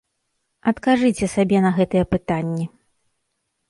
[0.71, 2.65] Адкажыце сабе на гэтыя пытанні.